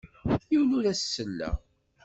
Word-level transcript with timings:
Yiwen 0.51 0.75
ur 0.77 0.85
as-selleɣ. 0.91 1.55